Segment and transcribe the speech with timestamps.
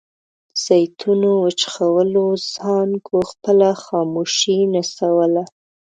[0.03, 0.03] د
[0.65, 5.43] زیتونو وچخولو څانګو خپله خاموشي نڅوله.